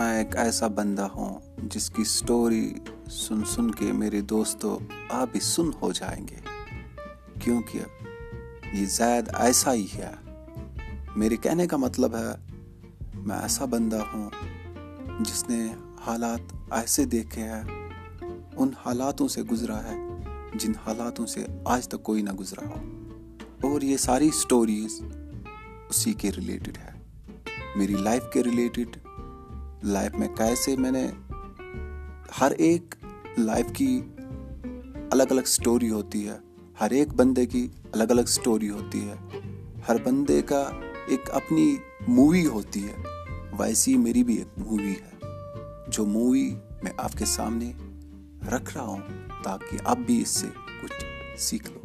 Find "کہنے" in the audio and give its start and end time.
11.36-11.66